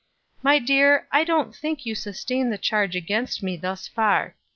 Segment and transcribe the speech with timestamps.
[0.41, 4.33] My dear, I don't think you sustain the charge against me thus far.